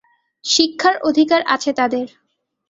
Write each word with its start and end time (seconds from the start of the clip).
শিক্ষার 0.45 0.95
অধিকার 1.03 1.41
আছে 1.47 1.71
তাদের। 1.73 2.05